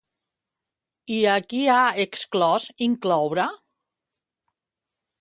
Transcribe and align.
I 1.17 1.17
a 1.33 1.35
qui 1.51 1.61
ha 1.75 1.77
exclòs 2.05 2.67
incloure? 2.89 3.49